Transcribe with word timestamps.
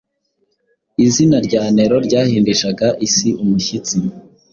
Izina 1.05 1.37
rya 1.47 1.63
Nero 1.75 1.97
ryahindishaga 2.07 2.87
isi 3.07 3.29
umushyitsi. 3.43 3.95